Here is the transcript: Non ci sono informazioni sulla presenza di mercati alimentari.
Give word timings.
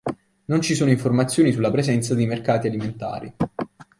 Non 0.45 0.61
ci 0.61 0.73
sono 0.73 0.89
informazioni 0.89 1.51
sulla 1.51 1.69
presenza 1.69 2.15
di 2.15 2.25
mercati 2.25 2.65
alimentari. 2.65 3.35